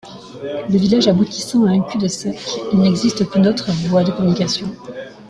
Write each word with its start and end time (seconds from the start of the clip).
Le 0.67 0.79
village 0.79 1.07
aboutissant 1.07 1.65
à 1.65 1.69
un 1.73 1.81
cul-de-sac, 1.81 2.35
il 2.73 2.79
n'existe 2.79 3.21
aucune 3.21 3.45
autre 3.45 3.69
voie 3.87 4.03
de 4.03 4.09
communication. 4.11 4.67